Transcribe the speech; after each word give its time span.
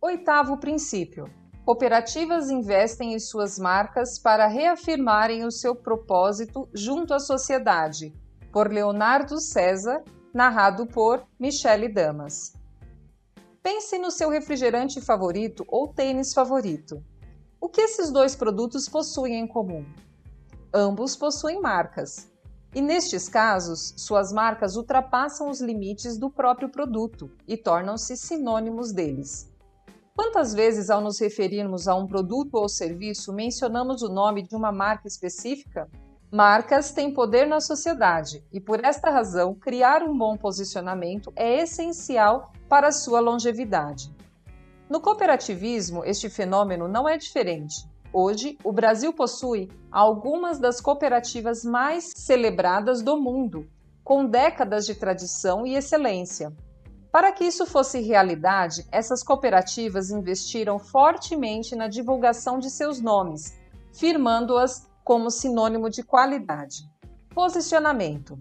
Oitavo 0.00 0.56
princípio: 0.58 1.24
cooperativas 1.64 2.50
investem 2.50 3.14
em 3.14 3.18
suas 3.18 3.58
marcas 3.58 4.16
para 4.16 4.46
reafirmarem 4.46 5.44
o 5.44 5.50
seu 5.50 5.74
propósito 5.74 6.68
junto 6.72 7.12
à 7.12 7.18
sociedade. 7.18 8.14
Por 8.52 8.70
Leonardo 8.70 9.40
César, 9.40 10.04
narrado 10.32 10.86
por 10.86 11.26
Michele 11.36 11.88
Damas. 11.88 12.52
Pense 13.60 13.98
no 13.98 14.12
seu 14.12 14.30
refrigerante 14.30 15.00
favorito 15.00 15.64
ou 15.66 15.88
tênis 15.88 16.32
favorito. 16.32 17.02
O 17.60 17.68
que 17.68 17.80
esses 17.80 18.12
dois 18.12 18.36
produtos 18.36 18.88
possuem 18.88 19.34
em 19.34 19.48
comum? 19.48 19.84
Ambos 20.72 21.16
possuem 21.16 21.60
marcas. 21.60 22.30
E 22.72 22.80
nestes 22.80 23.28
casos, 23.28 23.94
suas 23.96 24.32
marcas 24.32 24.76
ultrapassam 24.76 25.50
os 25.50 25.60
limites 25.60 26.16
do 26.16 26.30
próprio 26.30 26.68
produto 26.68 27.28
e 27.48 27.56
tornam-se 27.56 28.16
sinônimos 28.16 28.92
deles. 28.92 29.47
Quantas 30.18 30.52
vezes, 30.52 30.90
ao 30.90 31.00
nos 31.00 31.20
referirmos 31.20 31.86
a 31.86 31.94
um 31.94 32.04
produto 32.04 32.56
ou 32.56 32.68
serviço, 32.68 33.32
mencionamos 33.32 34.02
o 34.02 34.08
nome 34.08 34.42
de 34.42 34.56
uma 34.56 34.72
marca 34.72 35.06
específica? 35.06 35.88
Marcas 36.28 36.90
têm 36.90 37.14
poder 37.14 37.46
na 37.46 37.60
sociedade 37.60 38.44
e, 38.52 38.58
por 38.58 38.84
esta 38.84 39.10
razão, 39.10 39.54
criar 39.54 40.02
um 40.02 40.18
bom 40.18 40.36
posicionamento 40.36 41.32
é 41.36 41.62
essencial 41.62 42.50
para 42.68 42.90
sua 42.90 43.20
longevidade. 43.20 44.12
No 44.90 45.00
cooperativismo, 45.00 46.04
este 46.04 46.28
fenômeno 46.28 46.88
não 46.88 47.08
é 47.08 47.16
diferente. 47.16 47.88
Hoje, 48.12 48.58
o 48.64 48.72
Brasil 48.72 49.12
possui 49.12 49.70
algumas 49.88 50.58
das 50.58 50.80
cooperativas 50.80 51.62
mais 51.64 52.12
celebradas 52.16 53.02
do 53.02 53.16
mundo, 53.16 53.68
com 54.02 54.26
décadas 54.26 54.84
de 54.84 54.96
tradição 54.96 55.64
e 55.64 55.76
excelência. 55.76 56.52
Para 57.10 57.32
que 57.32 57.44
isso 57.44 57.64
fosse 57.64 58.00
realidade, 58.00 58.86
essas 58.92 59.22
cooperativas 59.22 60.10
investiram 60.10 60.78
fortemente 60.78 61.74
na 61.74 61.88
divulgação 61.88 62.58
de 62.58 62.70
seus 62.70 63.00
nomes, 63.00 63.58
firmando-as 63.92 64.86
como 65.02 65.30
sinônimo 65.30 65.88
de 65.88 66.02
qualidade. 66.02 66.88
Posicionamento. 67.34 68.38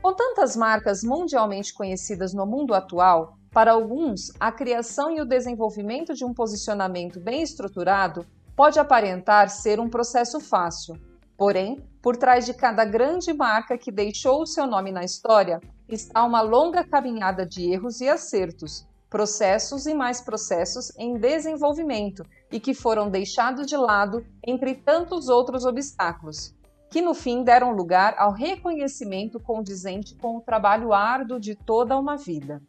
Com 0.00 0.14
tantas 0.14 0.54
marcas 0.54 1.02
mundialmente 1.02 1.74
conhecidas 1.74 2.32
no 2.32 2.46
mundo 2.46 2.74
atual, 2.74 3.36
para 3.50 3.72
alguns, 3.72 4.30
a 4.38 4.52
criação 4.52 5.10
e 5.10 5.20
o 5.20 5.24
desenvolvimento 5.24 6.14
de 6.14 6.24
um 6.24 6.32
posicionamento 6.32 7.18
bem 7.18 7.42
estruturado 7.42 8.24
pode 8.54 8.78
aparentar 8.78 9.48
ser 9.48 9.80
um 9.80 9.88
processo 9.88 10.38
fácil. 10.38 10.94
Porém, 11.36 11.82
por 12.00 12.16
trás 12.16 12.46
de 12.46 12.54
cada 12.54 12.84
grande 12.84 13.32
marca 13.32 13.76
que 13.76 13.90
deixou 13.90 14.42
o 14.42 14.46
seu 14.46 14.66
nome 14.66 14.92
na 14.92 15.02
história, 15.02 15.60
está 15.88 16.24
uma 16.24 16.40
longa 16.40 16.82
caminhada 16.84 17.46
de 17.46 17.70
erros 17.70 18.00
e 18.00 18.08
acertos, 18.08 18.86
processos 19.08 19.86
e 19.86 19.94
mais 19.94 20.20
processos 20.20 20.92
em 20.98 21.16
desenvolvimento 21.16 22.24
e 22.50 22.58
que 22.58 22.74
foram 22.74 23.08
deixados 23.08 23.66
de 23.66 23.76
lado 23.76 24.24
entre 24.44 24.74
tantos 24.74 25.28
outros 25.28 25.64
obstáculos, 25.64 26.54
que 26.90 27.00
no 27.00 27.14
fim 27.14 27.42
deram 27.44 27.72
lugar 27.72 28.14
ao 28.18 28.32
reconhecimento 28.32 29.38
condizente 29.38 30.14
com 30.16 30.36
o 30.36 30.40
trabalho 30.40 30.92
árduo 30.92 31.38
de 31.38 31.54
toda 31.54 31.98
uma 31.98 32.16
vida. 32.16 32.60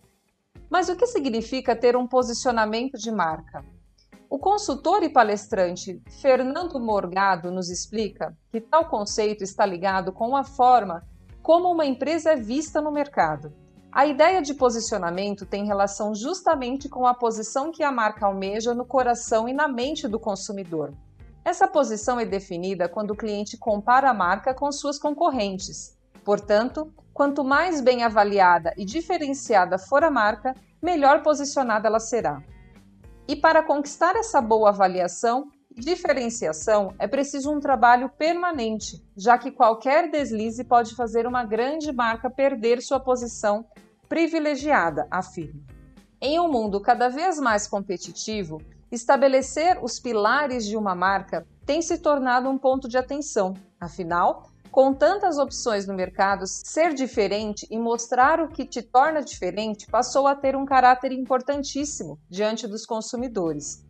Mas 0.69 0.89
o 0.89 0.95
que 0.95 1.07
significa 1.07 1.75
ter 1.75 1.95
um 1.95 2.07
posicionamento 2.07 2.97
de 2.97 3.11
marca? 3.11 3.63
O 4.29 4.37
consultor 4.37 5.03
e 5.03 5.09
palestrante 5.09 6.01
Fernando 6.21 6.77
Morgado 6.79 7.49
nos 7.49 7.69
explica 7.69 8.37
que 8.51 8.59
tal 8.59 8.89
conceito 8.89 9.43
está 9.43 9.65
ligado 9.65 10.11
com 10.11 10.35
a 10.35 10.43
forma 10.43 11.07
como 11.47 11.71
uma 11.71 11.85
empresa 11.85 12.31
é 12.31 12.35
vista 12.35 12.81
no 12.81 12.91
mercado 12.91 13.53
a 13.89 14.05
ideia 14.05 14.41
de 14.41 14.53
posicionamento 14.53 15.45
tem 15.45 15.65
relação 15.65 16.13
justamente 16.13 16.89
com 16.89 17.07
a 17.07 17.13
posição 17.13 17.71
que 17.71 17.83
a 17.83 17.91
marca 17.91 18.25
almeja 18.25 18.73
no 18.73 18.85
coração 18.85 19.47
e 19.47 19.53
na 19.53 19.65
mente 19.65 20.09
do 20.09 20.19
consumidor. 20.19 20.93
Essa 21.45 21.65
posição 21.65 22.19
é 22.19 22.25
definida 22.25 22.89
quando 22.89 23.11
o 23.11 23.15
cliente 23.15 23.57
compara 23.57 24.09
a 24.09 24.13
marca 24.13 24.53
com 24.53 24.69
suas 24.73 24.99
concorrentes. 24.99 25.97
Portanto, 26.25 26.93
quanto 27.13 27.45
mais 27.45 27.79
bem 27.79 28.03
avaliada 28.03 28.73
e 28.77 28.83
diferenciada 28.83 29.77
for 29.77 30.03
a 30.03 30.11
marca, 30.11 30.53
melhor 30.83 31.23
posicionada 31.23 31.87
ela 31.87 32.01
será. 32.01 32.43
E 33.25 33.37
para 33.37 33.63
conquistar 33.63 34.17
essa 34.17 34.41
boa 34.41 34.69
avaliação 34.69 35.47
diferenciação, 35.77 36.93
é 36.97 37.07
preciso 37.07 37.51
um 37.51 37.59
trabalho 37.59 38.09
permanente, 38.09 39.05
já 39.15 39.37
que 39.37 39.51
qualquer 39.51 40.09
deslize 40.09 40.63
pode 40.63 40.95
fazer 40.95 41.27
uma 41.27 41.45
grande 41.45 41.91
marca 41.93 42.29
perder 42.29 42.81
sua 42.81 42.99
posição 42.99 43.63
privilegiada, 44.09 45.07
afirma. 45.11 45.61
Em 46.19 46.39
um 46.39 46.51
mundo 46.51 46.81
cada 46.81 47.09
vez 47.09 47.39
mais 47.39 47.67
competitivo, 47.67 48.59
estabelecer 48.91 49.77
os 49.83 49.99
pilares 49.99 50.65
de 50.65 50.75
uma 50.75 50.95
marca 50.95 51.45
tem 51.63 51.81
se 51.81 51.99
tornado 51.99 52.49
um 52.49 52.57
ponto 52.57 52.87
de 52.87 52.97
atenção. 52.97 53.53
Afinal, 53.79 54.49
com 54.71 54.93
tantas 54.93 55.37
opções 55.37 55.85
no 55.85 55.93
mercado, 55.93 56.45
ser 56.47 56.93
diferente 56.93 57.67
e 57.69 57.77
mostrar 57.77 58.39
o 58.39 58.47
que 58.47 58.65
te 58.65 58.81
torna 58.81 59.21
diferente 59.21 59.85
passou 59.85 60.25
a 60.25 60.35
ter 60.35 60.55
um 60.55 60.65
caráter 60.65 61.11
importantíssimo 61.11 62.19
diante 62.29 62.67
dos 62.67 62.85
consumidores. 62.85 63.86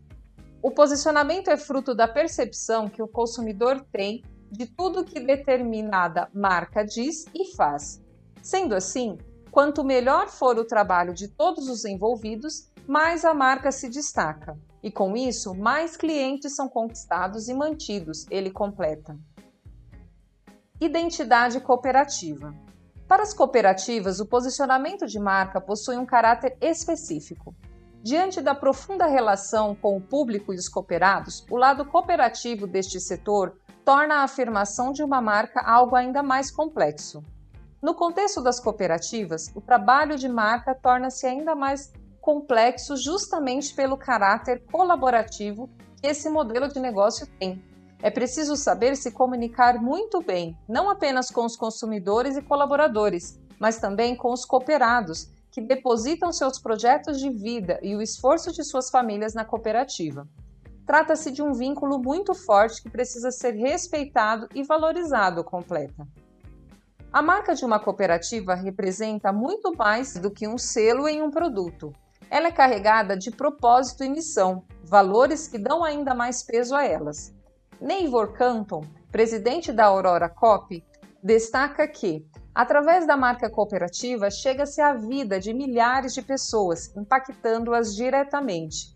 O 0.68 0.72
posicionamento 0.72 1.48
é 1.48 1.56
fruto 1.56 1.96
da 1.96 2.10
percepção 2.10 2.90
que 2.90 3.02
o 3.02 3.08
consumidor 3.08 3.86
tem 3.90 4.22
de 4.52 4.66
tudo 4.66 5.06
que 5.06 5.18
determinada 5.18 6.30
marca 6.34 6.84
diz 6.84 7.24
e 7.34 7.56
faz. 7.56 8.04
Sendo 8.42 8.76
assim, 8.76 9.18
Quanto 9.50 9.82
melhor 9.82 10.28
for 10.28 10.58
o 10.58 10.66
trabalho 10.66 11.14
de 11.14 11.30
todos 11.30 11.70
os 11.70 11.86
envolvidos, 11.86 12.70
mais 12.86 13.24
a 13.24 13.34
marca 13.34 13.72
se 13.72 13.88
destaca. 13.88 14.60
E 14.84 14.92
com 14.92 15.16
isso, 15.16 15.56
mais 15.56 15.96
clientes 15.96 16.54
são 16.54 16.68
conquistados 16.68 17.48
e 17.48 17.54
mantidos, 17.54 18.26
ele 18.30 18.52
completa. 18.52 19.18
Identidade 20.82 21.62
cooperativa. 21.62 22.54
Para 23.08 23.24
as 23.24 23.34
cooperativas, 23.34 24.20
o 24.20 24.26
posicionamento 24.26 25.08
de 25.08 25.18
marca 25.18 25.62
possui 25.62 25.98
um 25.98 26.06
caráter 26.06 26.58
específico. 26.60 27.56
Diante 28.08 28.40
da 28.40 28.56
profunda 28.56 29.06
relação 29.06 29.76
com 29.76 29.98
o 29.98 30.02
público 30.02 30.54
e 30.54 30.56
os 30.56 30.70
cooperados, 30.70 31.46
o 31.52 31.58
lado 31.58 31.84
cooperativo 31.84 32.66
deste 32.66 33.02
setor 33.02 33.58
torna 33.84 34.20
a 34.20 34.24
afirmação 34.24 34.94
de 34.94 35.04
uma 35.04 35.20
marca 35.20 35.60
algo 35.60 35.94
ainda 35.94 36.24
mais 36.24 36.50
complexo. 36.50 37.22
No 37.84 37.94
contexto 37.94 38.42
das 38.42 38.62
cooperativas, 38.62 39.52
o 39.54 39.60
trabalho 39.60 40.16
de 40.16 40.30
marca 40.30 40.74
torna-se 40.74 41.28
ainda 41.28 41.54
mais 41.54 41.92
complexo 42.22 42.96
justamente 42.96 43.76
pelo 43.76 43.98
caráter 43.98 44.64
colaborativo 44.72 45.70
que 46.02 46.08
esse 46.08 46.30
modelo 46.30 46.70
de 46.70 46.80
negócio 46.80 47.28
tem. 47.38 47.62
É 48.02 48.10
preciso 48.10 48.56
saber 48.56 48.96
se 48.96 49.12
comunicar 49.12 49.82
muito 49.82 50.22
bem, 50.22 50.58
não 50.66 50.90
apenas 50.90 51.30
com 51.30 51.44
os 51.44 51.58
consumidores 51.58 52.38
e 52.38 52.42
colaboradores, 52.42 53.38
mas 53.60 53.80
também 53.80 54.16
com 54.16 54.32
os 54.32 54.46
cooperados, 54.46 55.30
que 55.58 55.62
depositam 55.62 56.32
seus 56.32 56.60
projetos 56.60 57.20
de 57.20 57.32
vida 57.32 57.80
e 57.82 57.96
o 57.96 58.02
esforço 58.04 58.54
de 58.54 58.64
suas 58.64 58.92
famílias 58.92 59.34
na 59.34 59.44
cooperativa. 59.44 60.28
Trata-se 60.86 61.32
de 61.32 61.42
um 61.42 61.52
vínculo 61.52 61.98
muito 61.98 62.36
forte 62.36 62.84
que 62.84 62.92
precisa 62.92 63.32
ser 63.32 63.56
respeitado 63.56 64.48
e 64.54 64.62
valorizado 64.62 65.44
completa. 65.44 66.08
A 67.12 67.24
marca 67.24 67.56
de 67.56 67.66
uma 67.66 67.80
cooperativa 67.80 68.54
representa 68.54 69.34
muito 69.34 69.76
mais 69.76 70.14
do 70.14 70.30
que 70.30 70.48
um 70.48 70.60
selo 70.60 71.08
em 71.08 71.24
um 71.24 71.32
produto. 71.32 71.92
Ela 72.30 72.50
é 72.50 72.52
carregada 72.52 73.18
de 73.18 73.32
propósito 73.32 74.04
e 74.04 74.10
missão, 74.10 74.64
valores 74.84 75.48
que 75.48 75.58
dão 75.58 75.84
ainda 75.84 76.14
mais 76.14 76.44
peso 76.44 76.76
a 76.76 76.86
elas. 76.86 77.34
Neivor 77.82 78.34
Canton, 78.34 78.84
presidente 79.12 79.72
da 79.72 79.86
Aurora 79.86 80.30
Cop, 80.30 80.86
destaca 81.24 81.88
que, 81.88 82.24
através 82.58 83.06
da 83.06 83.16
marca 83.16 83.52
cooperativa, 83.52 84.32
chega-se 84.32 84.82
à 84.82 84.92
vida 84.92 85.40
de 85.40 85.54
milhares 85.54 86.16
de 86.16 86.24
pessoas, 86.24 86.92
impactando-as 86.98 87.96
diretamente. 87.96 88.96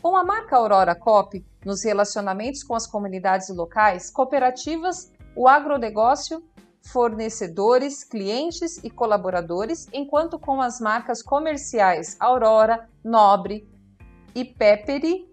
Com 0.00 0.16
a 0.16 0.22
marca 0.22 0.56
Aurora 0.56 0.94
Cop, 0.94 1.44
nos 1.64 1.82
relacionamentos 1.82 2.62
com 2.62 2.76
as 2.76 2.86
comunidades 2.86 3.48
locais, 3.48 4.08
cooperativas, 4.08 5.10
o 5.34 5.48
agronegócio 5.48 6.44
fornecedores, 6.84 8.04
clientes 8.04 8.78
e 8.84 8.90
colaboradores, 8.90 9.88
enquanto 9.92 10.38
com 10.38 10.60
as 10.60 10.80
marcas 10.80 11.22
comerciais 11.22 12.16
Aurora, 12.20 12.88
Nobre 13.04 13.68
e 14.32 14.44
Peperi, 14.44 15.31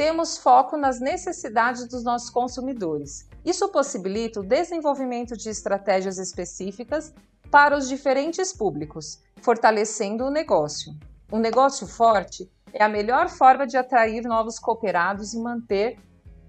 temos 0.00 0.38
foco 0.38 0.78
nas 0.78 0.98
necessidades 0.98 1.86
dos 1.86 2.02
nossos 2.02 2.30
consumidores. 2.30 3.28
Isso 3.44 3.68
possibilita 3.68 4.40
o 4.40 4.42
desenvolvimento 4.42 5.36
de 5.36 5.50
estratégias 5.50 6.16
específicas 6.16 7.12
para 7.50 7.76
os 7.76 7.86
diferentes 7.86 8.50
públicos, 8.50 9.20
fortalecendo 9.42 10.24
o 10.24 10.30
negócio. 10.30 10.90
Um 11.30 11.38
negócio 11.38 11.86
forte 11.86 12.50
é 12.72 12.82
a 12.82 12.88
melhor 12.88 13.28
forma 13.28 13.66
de 13.66 13.76
atrair 13.76 14.22
novos 14.22 14.58
cooperados 14.58 15.34
e 15.34 15.38
manter 15.38 15.98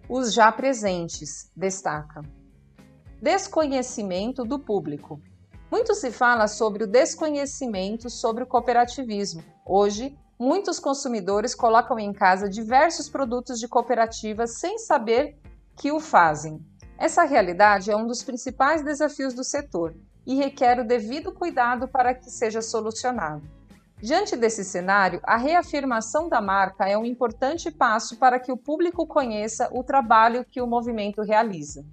os 0.08 0.34
já 0.34 0.50
presentes, 0.50 1.52
destaca 1.54 2.22
desconhecimento 3.22 4.46
do 4.46 4.60
público. 4.60 5.22
Muito 5.70 5.94
se 5.94 6.10
fala 6.10 6.48
sobre 6.48 6.86
o 6.86 6.88
desconhecimento 6.88 8.10
sobre 8.10 8.46
o 8.46 8.48
cooperativismo. 8.48 9.44
Hoje, 9.66 10.18
muitos 10.42 10.80
consumidores 10.80 11.54
colocam 11.54 12.00
em 12.00 12.12
casa 12.12 12.50
diversos 12.50 13.08
produtos 13.08 13.60
de 13.60 13.68
cooperativas 13.68 14.58
sem 14.58 14.80
saber 14.80 15.38
que 15.78 15.92
o 15.92 16.00
fazem. 16.00 16.60
Essa 16.98 17.24
realidade 17.26 17.92
é 17.92 17.96
um 17.96 18.08
dos 18.08 18.24
principais 18.24 18.84
desafios 18.84 19.36
do 19.36 19.44
setor 19.44 19.96
e 20.26 20.34
requer 20.34 20.80
o 20.80 20.84
devido 20.84 21.32
cuidado 21.32 21.88
para 21.88 22.16
que 22.16 22.32
seja 22.32 22.60
solucionado. 22.60 23.44
Diante 24.02 24.36
desse 24.36 24.64
cenário, 24.64 25.22
a 25.24 25.38
reafirmação 25.38 26.28
da 26.28 26.42
marca 26.42 26.90
é 26.90 26.98
um 26.98 27.06
importante 27.06 27.70
passo 27.70 28.18
para 28.18 28.40
que 28.40 28.52
o 28.52 28.58
público 28.58 29.06
conheça 29.06 29.70
o 29.72 29.84
trabalho 29.84 30.44
que 30.44 30.60
o 30.60 30.66
movimento 30.66 31.22
realiza. 31.22 31.86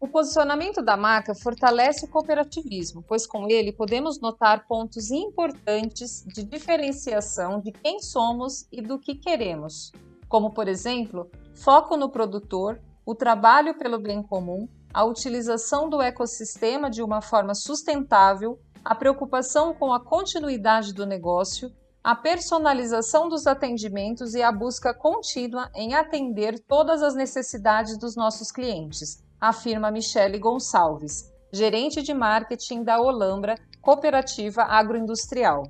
O 0.00 0.08
posicionamento 0.08 0.82
da 0.82 0.96
marca 0.96 1.34
fortalece 1.34 2.04
o 2.04 2.08
cooperativismo, 2.08 3.02
pois 3.06 3.26
com 3.26 3.48
ele 3.48 3.72
podemos 3.72 4.20
notar 4.20 4.66
pontos 4.66 5.10
importantes 5.10 6.24
de 6.26 6.42
diferenciação 6.42 7.60
de 7.60 7.72
quem 7.72 8.00
somos 8.00 8.66
e 8.70 8.82
do 8.82 8.98
que 8.98 9.14
queremos, 9.14 9.92
como, 10.28 10.50
por 10.50 10.68
exemplo, 10.68 11.30
foco 11.54 11.96
no 11.96 12.10
produtor, 12.10 12.80
o 13.06 13.14
trabalho 13.14 13.78
pelo 13.78 13.98
bem 13.98 14.22
comum, 14.22 14.68
a 14.92 15.04
utilização 15.04 15.88
do 15.88 16.02
ecossistema 16.02 16.90
de 16.90 17.02
uma 17.02 17.22
forma 17.22 17.54
sustentável, 17.54 18.58
a 18.84 18.94
preocupação 18.94 19.72
com 19.72 19.92
a 19.92 20.00
continuidade 20.00 20.92
do 20.92 21.06
negócio, 21.06 21.72
a 22.02 22.14
personalização 22.14 23.28
dos 23.28 23.46
atendimentos 23.46 24.34
e 24.34 24.42
a 24.42 24.52
busca 24.52 24.92
contínua 24.92 25.70
em 25.74 25.94
atender 25.94 26.58
todas 26.58 27.02
as 27.02 27.14
necessidades 27.14 27.96
dos 27.96 28.14
nossos 28.14 28.52
clientes 28.52 29.23
afirma 29.48 29.90
Michele 29.90 30.38
Gonçalves, 30.38 31.30
gerente 31.52 32.02
de 32.02 32.14
marketing 32.14 32.82
da 32.82 33.00
Olambra 33.00 33.56
Cooperativa 33.82 34.62
Agroindustrial. 34.62 35.64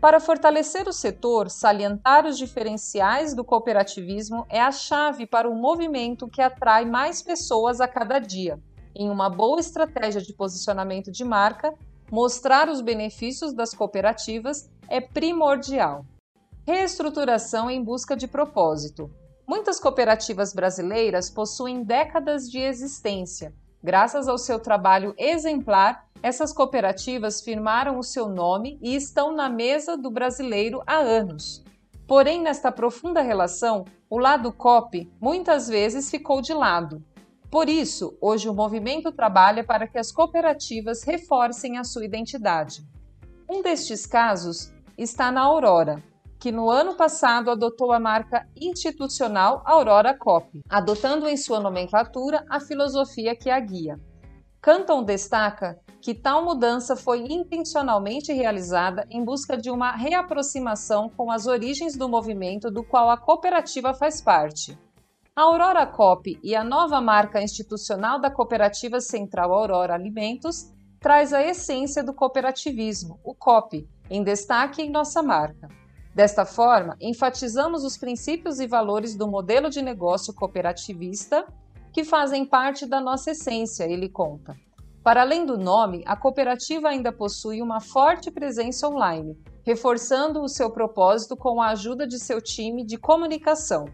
Para 0.00 0.18
fortalecer 0.18 0.88
o 0.88 0.92
setor, 0.92 1.50
salientar 1.50 2.24
os 2.24 2.38
diferenciais 2.38 3.34
do 3.34 3.44
cooperativismo 3.44 4.46
é 4.48 4.58
a 4.58 4.72
chave 4.72 5.26
para 5.26 5.48
um 5.48 5.54
movimento 5.54 6.26
que 6.26 6.40
atrai 6.40 6.86
mais 6.86 7.22
pessoas 7.22 7.82
a 7.82 7.86
cada 7.86 8.18
dia. 8.18 8.58
Em 8.96 9.10
uma 9.10 9.28
boa 9.28 9.60
estratégia 9.60 10.22
de 10.22 10.32
posicionamento 10.32 11.12
de 11.12 11.22
marca, 11.22 11.74
mostrar 12.10 12.70
os 12.70 12.80
benefícios 12.80 13.52
das 13.52 13.74
cooperativas 13.74 14.70
é 14.88 15.02
primordial. 15.02 16.06
Reestruturação 16.66 17.70
em 17.70 17.84
busca 17.84 18.16
de 18.16 18.26
propósito. 18.26 19.10
Muitas 19.50 19.80
cooperativas 19.80 20.52
brasileiras 20.52 21.28
possuem 21.28 21.82
décadas 21.82 22.48
de 22.48 22.60
existência. 22.60 23.52
Graças 23.82 24.28
ao 24.28 24.38
seu 24.38 24.60
trabalho 24.60 25.12
exemplar, 25.18 26.06
essas 26.22 26.52
cooperativas 26.52 27.40
firmaram 27.42 27.98
o 27.98 28.04
seu 28.04 28.28
nome 28.28 28.78
e 28.80 28.94
estão 28.94 29.34
na 29.34 29.48
mesa 29.48 29.96
do 29.96 30.08
brasileiro 30.08 30.80
há 30.86 30.98
anos. 30.98 31.64
Porém, 32.06 32.40
nesta 32.40 32.70
profunda 32.70 33.22
relação, 33.22 33.84
o 34.08 34.18
lado 34.18 34.52
COP 34.52 35.12
muitas 35.20 35.66
vezes 35.66 36.08
ficou 36.08 36.40
de 36.40 36.54
lado. 36.54 37.04
Por 37.50 37.68
isso, 37.68 38.16
hoje 38.20 38.48
o 38.48 38.54
movimento 38.54 39.10
trabalha 39.10 39.64
para 39.64 39.88
que 39.88 39.98
as 39.98 40.12
cooperativas 40.12 41.02
reforcem 41.02 41.76
a 41.76 41.82
sua 41.82 42.04
identidade. 42.04 42.86
Um 43.50 43.62
destes 43.62 44.06
casos 44.06 44.72
está 44.96 45.32
na 45.32 45.40
Aurora, 45.40 46.00
que 46.40 46.50
no 46.50 46.70
ano 46.70 46.94
passado 46.94 47.50
adotou 47.50 47.92
a 47.92 48.00
marca 48.00 48.48
institucional 48.56 49.62
Aurora 49.66 50.16
Cop, 50.16 50.62
adotando 50.70 51.28
em 51.28 51.36
sua 51.36 51.60
nomenclatura 51.60 52.46
a 52.48 52.58
filosofia 52.58 53.36
que 53.36 53.50
a 53.50 53.60
guia. 53.60 54.00
Canton 54.58 55.02
destaca 55.02 55.78
que 56.00 56.14
tal 56.14 56.42
mudança 56.42 56.96
foi 56.96 57.26
intencionalmente 57.30 58.32
realizada 58.32 59.06
em 59.10 59.22
busca 59.22 59.54
de 59.54 59.70
uma 59.70 59.92
reaproximação 59.92 61.10
com 61.10 61.30
as 61.30 61.46
origens 61.46 61.94
do 61.94 62.08
movimento 62.08 62.70
do 62.70 62.82
qual 62.82 63.10
a 63.10 63.18
cooperativa 63.18 63.92
faz 63.92 64.22
parte. 64.22 64.78
A 65.36 65.42
Aurora 65.42 65.86
Cop 65.86 66.38
e 66.42 66.56
a 66.56 66.64
nova 66.64 67.02
marca 67.02 67.42
institucional 67.42 68.18
da 68.18 68.30
Cooperativa 68.30 68.98
Central 68.98 69.52
Aurora 69.52 69.94
Alimentos 69.94 70.72
traz 70.98 71.34
a 71.34 71.42
essência 71.42 72.02
do 72.02 72.14
cooperativismo, 72.14 73.20
o 73.22 73.34
COP, 73.34 73.86
em 74.10 74.22
destaque 74.22 74.82
em 74.82 74.90
nossa 74.90 75.22
marca. 75.22 75.68
Desta 76.14 76.44
forma, 76.44 76.96
enfatizamos 77.00 77.84
os 77.84 77.96
princípios 77.96 78.58
e 78.58 78.66
valores 78.66 79.14
do 79.14 79.28
modelo 79.28 79.70
de 79.70 79.80
negócio 79.80 80.34
cooperativista 80.34 81.46
que 81.92 82.04
fazem 82.04 82.44
parte 82.44 82.86
da 82.86 83.00
nossa 83.00 83.30
essência, 83.30 83.84
ele 83.84 84.08
conta. 84.08 84.56
Para 85.02 85.22
além 85.22 85.46
do 85.46 85.56
nome, 85.56 86.02
a 86.06 86.16
cooperativa 86.16 86.88
ainda 86.88 87.10
possui 87.10 87.62
uma 87.62 87.80
forte 87.80 88.30
presença 88.30 88.86
online, 88.86 89.38
reforçando 89.64 90.42
o 90.42 90.48
seu 90.48 90.70
propósito 90.70 91.36
com 91.36 91.60
a 91.62 91.68
ajuda 91.68 92.06
de 92.06 92.18
seu 92.18 92.40
time 92.40 92.84
de 92.84 92.98
comunicação. 92.98 93.86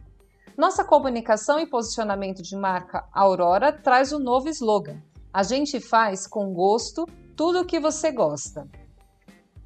Nossa 0.56 0.84
comunicação 0.84 1.60
e 1.60 1.66
posicionamento 1.66 2.42
de 2.42 2.56
marca 2.56 3.06
Aurora 3.12 3.70
traz 3.70 4.12
um 4.12 4.19
novo 4.19 4.48
slogan: 4.48 5.00
A 5.32 5.42
gente 5.42 5.78
faz 5.80 6.26
com 6.26 6.52
gosto 6.52 7.06
tudo 7.36 7.60
o 7.60 7.64
que 7.64 7.78
você 7.78 8.10
gosta. 8.10 8.66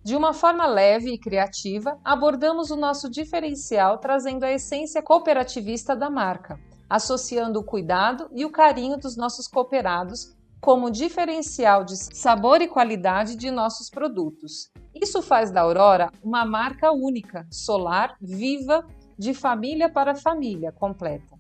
De 0.03 0.17
uma 0.17 0.33
forma 0.33 0.67
leve 0.67 1.13
e 1.13 1.19
criativa, 1.19 1.99
abordamos 2.03 2.71
o 2.71 2.77
nosso 2.77 3.11
diferencial 3.11 3.99
trazendo 3.99 4.45
a 4.45 4.53
essência 4.53 5.03
cooperativista 5.03 5.95
da 5.95 6.09
marca, 6.09 6.59
associando 6.89 7.61
o 7.61 7.65
cuidado 7.65 8.29
e 8.33 8.45
o 8.45 8.51
carinho 8.51 8.97
dos 8.97 9.15
nossos 9.17 9.47
cooperados 9.47 10.35
como 10.59 10.91
diferencial 10.91 11.85
de 11.85 11.97
sabor 11.97 12.63
e 12.63 12.69
qualidade 12.69 13.37
de 13.37 13.51
nossos 13.51 13.91
produtos. 13.91 14.71
Isso 14.95 15.21
faz 15.21 15.51
da 15.51 15.63
Aurora 15.63 16.11
uma 16.23 16.45
marca 16.45 16.93
única, 16.93 17.47
solar, 17.51 18.17
viva, 18.21 18.87
de 19.19 19.35
família 19.35 19.89
para 19.89 20.15
família 20.15 20.73
completa. 20.73 21.39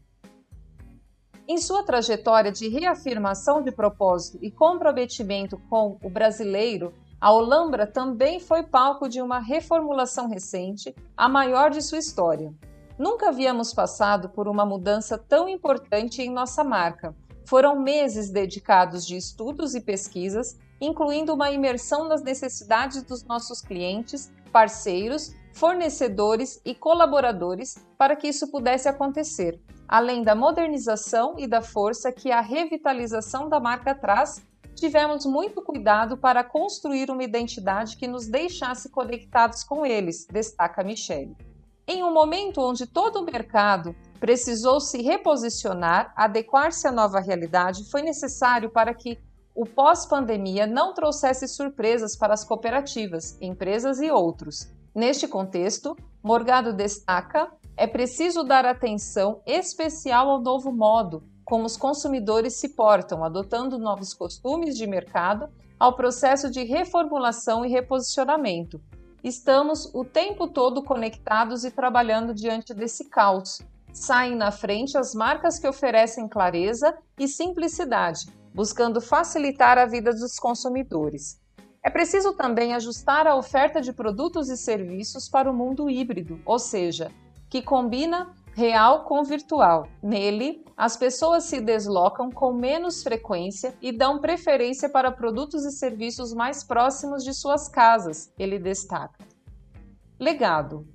Em 1.48 1.58
sua 1.58 1.82
trajetória 1.82 2.52
de 2.52 2.68
reafirmação 2.68 3.62
de 3.62 3.72
propósito 3.72 4.38
e 4.40 4.50
comprometimento 4.50 5.58
com 5.68 5.98
o 6.02 6.08
brasileiro, 6.08 6.94
a 7.20 7.30
Olambra 7.30 7.86
também 7.86 8.40
foi 8.40 8.62
palco 8.62 9.06
de 9.06 9.20
uma 9.20 9.38
reformulação 9.38 10.26
recente, 10.26 10.94
a 11.14 11.28
maior 11.28 11.70
de 11.70 11.82
sua 11.82 11.98
história. 11.98 12.54
Nunca 12.98 13.28
havíamos 13.28 13.74
passado 13.74 14.30
por 14.30 14.48
uma 14.48 14.64
mudança 14.64 15.18
tão 15.18 15.46
importante 15.46 16.22
em 16.22 16.30
nossa 16.30 16.64
marca. 16.64 17.14
Foram 17.44 17.78
meses 17.78 18.30
dedicados 18.30 19.04
de 19.04 19.16
estudos 19.16 19.74
e 19.74 19.82
pesquisas, 19.82 20.58
incluindo 20.80 21.34
uma 21.34 21.50
imersão 21.50 22.08
nas 22.08 22.22
necessidades 22.22 23.02
dos 23.02 23.22
nossos 23.24 23.60
clientes, 23.60 24.32
parceiros, 24.50 25.34
fornecedores 25.52 26.60
e 26.64 26.74
colaboradores 26.74 27.76
para 27.98 28.16
que 28.16 28.28
isso 28.28 28.50
pudesse 28.50 28.88
acontecer, 28.88 29.60
além 29.86 30.22
da 30.22 30.34
modernização 30.34 31.34
e 31.38 31.46
da 31.46 31.60
força 31.60 32.10
que 32.10 32.30
a 32.30 32.40
revitalização 32.40 33.48
da 33.48 33.60
marca 33.60 33.94
traz 33.94 34.42
tivemos 34.80 35.26
muito 35.26 35.60
cuidado 35.60 36.16
para 36.16 36.42
construir 36.42 37.10
uma 37.10 37.22
identidade 37.22 37.98
que 37.98 38.08
nos 38.08 38.26
deixasse 38.26 38.88
conectados 38.88 39.62
com 39.62 39.84
eles, 39.84 40.26
destaca 40.26 40.82
Michele. 40.82 41.36
Em 41.86 42.02
um 42.02 42.12
momento 42.12 42.62
onde 42.62 42.86
todo 42.86 43.20
o 43.20 43.24
mercado 43.24 43.94
precisou 44.18 44.80
se 44.80 45.02
reposicionar, 45.02 46.14
adequar-se 46.16 46.88
à 46.88 46.92
nova 46.92 47.20
realidade, 47.20 47.90
foi 47.90 48.00
necessário 48.00 48.70
para 48.70 48.94
que 48.94 49.18
o 49.54 49.66
pós-pandemia 49.66 50.66
não 50.66 50.94
trouxesse 50.94 51.46
surpresas 51.46 52.16
para 52.16 52.32
as 52.32 52.42
cooperativas, 52.42 53.36
empresas 53.40 54.00
e 54.00 54.10
outros. 54.10 54.70
Neste 54.94 55.28
contexto, 55.28 55.94
Morgado 56.22 56.72
destaca: 56.72 57.52
é 57.76 57.86
preciso 57.86 58.42
dar 58.44 58.64
atenção 58.64 59.42
especial 59.44 60.30
ao 60.30 60.40
novo 60.40 60.72
modo 60.72 61.22
como 61.50 61.66
os 61.66 61.76
consumidores 61.76 62.54
se 62.54 62.68
portam, 62.68 63.24
adotando 63.24 63.76
novos 63.76 64.14
costumes 64.14 64.78
de 64.78 64.86
mercado 64.86 65.48
ao 65.80 65.96
processo 65.96 66.48
de 66.48 66.62
reformulação 66.62 67.64
e 67.64 67.68
reposicionamento. 67.68 68.80
Estamos 69.24 69.92
o 69.92 70.04
tempo 70.04 70.46
todo 70.46 70.80
conectados 70.80 71.64
e 71.64 71.72
trabalhando 71.72 72.32
diante 72.32 72.72
desse 72.72 73.06
caos. 73.06 73.60
Saem 73.92 74.36
na 74.36 74.52
frente 74.52 74.96
as 74.96 75.12
marcas 75.12 75.58
que 75.58 75.66
oferecem 75.66 76.28
clareza 76.28 76.96
e 77.18 77.26
simplicidade, 77.26 78.32
buscando 78.54 79.00
facilitar 79.00 79.76
a 79.76 79.86
vida 79.86 80.12
dos 80.12 80.38
consumidores. 80.38 81.40
É 81.84 81.90
preciso 81.90 82.32
também 82.32 82.74
ajustar 82.74 83.26
a 83.26 83.34
oferta 83.34 83.80
de 83.80 83.92
produtos 83.92 84.48
e 84.50 84.56
serviços 84.56 85.28
para 85.28 85.50
o 85.50 85.54
mundo 85.54 85.90
híbrido, 85.90 86.40
ou 86.46 86.60
seja, 86.60 87.10
que 87.48 87.60
combina 87.60 88.32
real 88.60 89.04
com 89.04 89.24
virtual. 89.24 89.88
Nele, 90.02 90.62
as 90.76 90.94
pessoas 90.94 91.44
se 91.44 91.62
deslocam 91.62 92.30
com 92.30 92.52
menos 92.52 93.02
frequência 93.02 93.74
e 93.80 93.90
dão 93.90 94.20
preferência 94.20 94.86
para 94.86 95.10
produtos 95.10 95.64
e 95.64 95.70
serviços 95.70 96.34
mais 96.34 96.62
próximos 96.62 97.24
de 97.24 97.32
suas 97.32 97.68
casas, 97.68 98.30
ele 98.38 98.58
destaca. 98.58 99.24
Legado. 100.18 100.86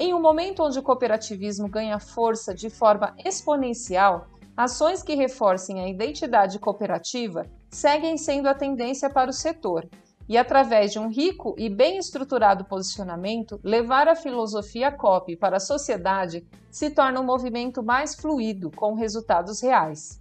Em 0.00 0.12
um 0.12 0.20
momento 0.20 0.64
onde 0.64 0.80
o 0.80 0.82
cooperativismo 0.82 1.68
ganha 1.68 2.00
força 2.00 2.52
de 2.52 2.68
forma 2.68 3.14
exponencial, 3.24 4.26
ações 4.56 5.00
que 5.00 5.14
reforcem 5.14 5.80
a 5.80 5.88
identidade 5.88 6.58
cooperativa 6.58 7.46
seguem 7.70 8.18
sendo 8.18 8.48
a 8.48 8.54
tendência 8.54 9.08
para 9.08 9.30
o 9.30 9.32
setor, 9.32 9.88
e, 10.32 10.38
através 10.38 10.92
de 10.92 10.98
um 10.98 11.08
rico 11.08 11.54
e 11.58 11.68
bem 11.68 11.98
estruturado 11.98 12.64
posicionamento, 12.64 13.60
levar 13.62 14.08
a 14.08 14.16
filosofia 14.16 14.90
COP 14.90 15.36
para 15.36 15.58
a 15.58 15.60
sociedade 15.60 16.42
se 16.70 16.88
torna 16.88 17.20
um 17.20 17.22
movimento 17.22 17.82
mais 17.82 18.14
fluido, 18.14 18.70
com 18.70 18.94
resultados 18.94 19.60
reais. 19.60 20.18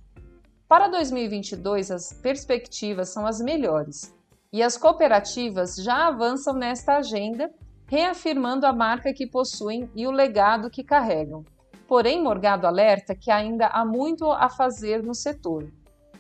Para 0.67 0.89
2022, 0.89 1.91
as 1.91 2.11
perspectivas 2.11 3.07
são 3.07 3.25
as 3.25 3.39
melhores 3.39 4.13
e 4.51 4.61
as 4.61 4.75
cooperativas 4.75 5.77
já 5.77 6.09
avançam 6.09 6.55
nesta 6.55 6.97
agenda, 6.97 7.49
reafirmando 7.87 8.65
a 8.65 8.73
marca 8.73 9.13
que 9.13 9.25
possuem 9.25 9.89
e 9.95 10.05
o 10.05 10.11
legado 10.11 10.69
que 10.69 10.83
carregam. 10.83 11.45
Porém, 11.87 12.21
Morgado 12.21 12.67
alerta 12.67 13.15
que 13.15 13.31
ainda 13.31 13.67
há 13.67 13.85
muito 13.85 14.29
a 14.29 14.49
fazer 14.49 15.01
no 15.01 15.15
setor 15.15 15.71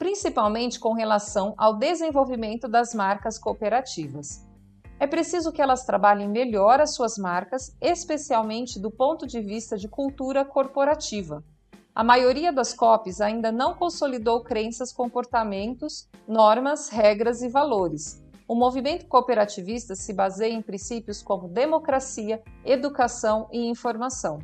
principalmente 0.01 0.79
com 0.79 0.93
relação 0.93 1.53
ao 1.55 1.77
desenvolvimento 1.77 2.67
das 2.67 2.91
marcas 2.91 3.37
cooperativas. 3.37 4.43
É 4.99 5.05
preciso 5.05 5.51
que 5.51 5.61
elas 5.61 5.85
trabalhem 5.85 6.27
melhor 6.27 6.81
as 6.81 6.95
suas 6.95 7.19
marcas, 7.19 7.77
especialmente 7.79 8.79
do 8.79 8.89
ponto 8.89 9.27
de 9.27 9.39
vista 9.39 9.77
de 9.77 9.87
cultura 9.87 10.43
corporativa. 10.43 11.43
A 11.93 12.03
maioria 12.03 12.51
das 12.51 12.73
COPs 12.73 13.21
ainda 13.21 13.51
não 13.51 13.75
consolidou 13.75 14.41
crenças, 14.41 14.91
comportamentos, 14.91 16.09
normas, 16.27 16.89
regras 16.89 17.43
e 17.43 17.47
valores. 17.47 18.23
O 18.47 18.55
movimento 18.55 19.05
cooperativista 19.05 19.93
se 19.93 20.13
baseia 20.13 20.51
em 20.51 20.63
princípios 20.63 21.21
como 21.21 21.47
democracia, 21.47 22.41
educação 22.65 23.47
e 23.51 23.69
informação. 23.69 24.39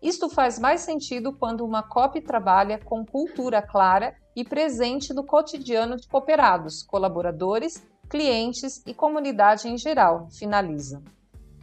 Isto 0.00 0.30
faz 0.30 0.58
mais 0.58 0.80
sentido 0.80 1.34
quando 1.34 1.66
uma 1.66 1.82
COP 1.82 2.22
trabalha 2.22 2.78
com 2.78 3.04
cultura 3.04 3.60
clara 3.60 4.16
e 4.34 4.44
presente 4.44 5.12
no 5.12 5.24
cotidiano 5.24 5.96
de 5.96 6.08
cooperados, 6.08 6.82
colaboradores, 6.82 7.82
clientes 8.08 8.82
e 8.86 8.92
comunidade 8.92 9.68
em 9.68 9.78
geral, 9.78 10.28
finaliza. 10.30 11.02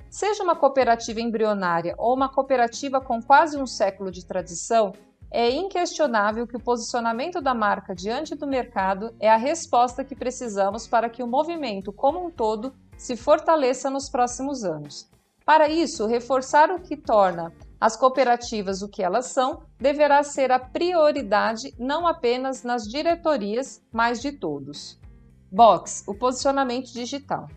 Seja 0.09 0.43
uma 0.43 0.55
cooperativa 0.55 1.21
embrionária 1.21 1.93
ou 1.97 2.15
uma 2.15 2.27
cooperativa 2.27 2.99
com 2.99 3.21
quase 3.21 3.57
um 3.57 3.67
século 3.67 4.11
de 4.11 4.25
tradição, 4.25 4.91
é 5.31 5.51
inquestionável 5.51 6.47
que 6.47 6.57
o 6.57 6.59
posicionamento 6.59 7.39
da 7.39 7.53
marca 7.53 7.93
diante 7.93 8.33
do 8.33 8.47
mercado 8.47 9.13
é 9.19 9.29
a 9.29 9.37
resposta 9.37 10.03
que 10.03 10.15
precisamos 10.15 10.87
para 10.87 11.09
que 11.09 11.21
o 11.21 11.27
movimento 11.27 11.93
como 11.93 12.25
um 12.25 12.31
todo 12.31 12.73
se 12.97 13.15
fortaleça 13.15 13.89
nos 13.89 14.09
próximos 14.09 14.63
anos. 14.63 15.07
Para 15.45 15.69
isso, 15.69 16.07
reforçar 16.07 16.71
o 16.71 16.79
que 16.79 16.97
torna 16.97 17.53
as 17.79 17.95
cooperativas, 17.95 18.81
o 18.81 18.89
que 18.89 19.01
elas 19.01 19.27
são, 19.27 19.63
deverá 19.79 20.21
ser 20.23 20.51
a 20.51 20.59
prioridade 20.59 21.73
não 21.79 22.05
apenas 22.05 22.63
nas 22.63 22.83
diretorias, 22.83 23.81
mas 23.91 24.21
de 24.21 24.33
todos. 24.33 24.99
Box, 25.51 26.03
o 26.05 26.13
posicionamento 26.13 26.91
digital. 26.91 27.47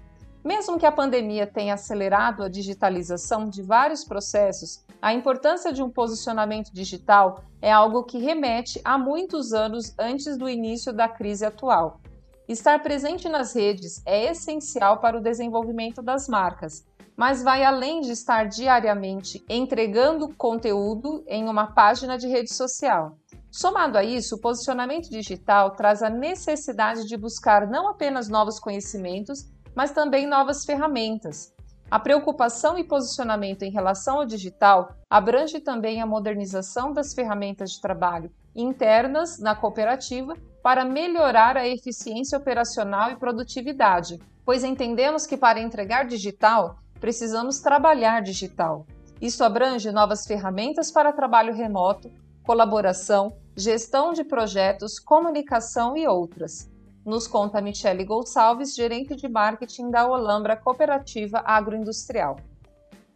Mesmo 0.44 0.78
que 0.78 0.86
a 0.86 0.92
pandemia 0.92 1.46
tenha 1.46 1.74
acelerado 1.74 2.42
a 2.42 2.48
digitalização 2.48 3.48
de 3.48 3.62
vários 3.62 4.04
processos, 4.04 4.84
a 5.00 5.12
importância 5.12 5.72
de 5.72 5.82
um 5.82 5.90
posicionamento 5.90 6.72
digital 6.72 7.44
é 7.60 7.70
algo 7.70 8.02
que 8.02 8.18
remete 8.18 8.80
a 8.84 8.98
muitos 8.98 9.52
anos 9.52 9.94
antes 9.98 10.36
do 10.36 10.48
início 10.48 10.92
da 10.92 11.08
crise 11.08 11.44
atual. 11.44 12.00
Estar 12.48 12.82
presente 12.82 13.28
nas 13.28 13.54
redes 13.54 14.02
é 14.04 14.30
essencial 14.30 14.98
para 14.98 15.16
o 15.16 15.22
desenvolvimento 15.22 16.02
das 16.02 16.28
marcas, 16.28 16.84
mas 17.22 17.40
vai 17.40 17.62
além 17.62 18.00
de 18.00 18.10
estar 18.10 18.48
diariamente 18.48 19.44
entregando 19.48 20.34
conteúdo 20.34 21.22
em 21.28 21.48
uma 21.48 21.68
página 21.68 22.18
de 22.18 22.26
rede 22.26 22.52
social. 22.52 23.16
Somado 23.48 23.96
a 23.96 24.02
isso, 24.02 24.34
o 24.34 24.40
posicionamento 24.40 25.08
digital 25.08 25.70
traz 25.70 26.02
a 26.02 26.10
necessidade 26.10 27.06
de 27.06 27.16
buscar 27.16 27.64
não 27.68 27.86
apenas 27.86 28.28
novos 28.28 28.58
conhecimentos, 28.58 29.48
mas 29.72 29.92
também 29.92 30.26
novas 30.26 30.64
ferramentas. 30.64 31.54
A 31.88 32.00
preocupação 32.00 32.76
e 32.76 32.82
posicionamento 32.82 33.62
em 33.62 33.70
relação 33.70 34.18
ao 34.18 34.26
digital 34.26 34.92
abrange 35.08 35.60
também 35.60 36.02
a 36.02 36.06
modernização 36.06 36.92
das 36.92 37.14
ferramentas 37.14 37.70
de 37.70 37.80
trabalho 37.80 38.32
internas 38.52 39.38
na 39.38 39.54
cooperativa 39.54 40.34
para 40.60 40.84
melhorar 40.84 41.56
a 41.56 41.68
eficiência 41.68 42.36
operacional 42.36 43.12
e 43.12 43.16
produtividade, 43.16 44.18
pois 44.44 44.64
entendemos 44.64 45.24
que 45.24 45.36
para 45.36 45.60
entregar 45.60 46.04
digital 46.04 46.81
precisamos 47.02 47.58
trabalhar 47.58 48.22
digital. 48.22 48.86
Isso 49.20 49.42
abrange 49.42 49.90
novas 49.90 50.24
ferramentas 50.24 50.88
para 50.88 51.12
trabalho 51.12 51.52
remoto, 51.52 52.08
colaboração, 52.44 53.36
gestão 53.56 54.12
de 54.12 54.22
projetos, 54.22 55.00
comunicação 55.00 55.96
e 55.96 56.06
outras. 56.06 56.70
Nos 57.04 57.26
conta 57.26 57.60
Michele 57.60 58.04
Gonçalves, 58.04 58.76
gerente 58.76 59.16
de 59.16 59.28
marketing 59.28 59.90
da 59.90 60.06
Olambra 60.06 60.56
Cooperativa 60.56 61.42
Agroindustrial. 61.44 62.36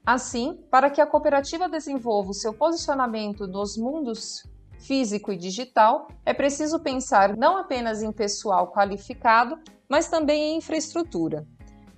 Assim, 0.04 0.58
para 0.68 0.90
que 0.90 1.00
a 1.00 1.06
cooperativa 1.06 1.68
desenvolva 1.68 2.30
o 2.30 2.34
seu 2.34 2.52
posicionamento 2.52 3.46
nos 3.46 3.76
mundos 3.76 4.42
físico 4.80 5.30
e 5.30 5.36
digital, 5.36 6.08
é 6.24 6.34
preciso 6.34 6.80
pensar 6.80 7.36
não 7.36 7.56
apenas 7.56 8.02
em 8.02 8.10
pessoal 8.10 8.72
qualificado, 8.72 9.56
mas 9.88 10.08
também 10.08 10.54
em 10.54 10.58
infraestrutura. 10.58 11.46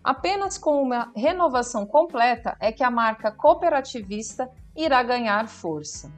Apenas 0.09 0.57
com 0.57 0.83
uma 0.83 1.13
renovação 1.15 1.85
completa 1.85 2.57
é 2.61 2.73
que 2.73 2.83
a 2.83 2.91
marca 2.91 3.31
cooperativista 3.31 4.51
irá 4.75 5.03
ganhar 5.03 5.47
força. 5.47 6.11